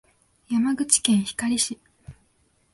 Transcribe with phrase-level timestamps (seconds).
[0.49, 1.79] 山口県光市